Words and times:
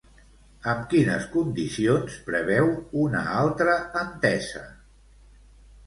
Amb 0.71 0.87
quines 0.93 1.27
condicions 1.33 2.17
preveu 2.31 2.73
una 3.05 3.23
altra 3.45 3.79
entesa? 4.05 4.69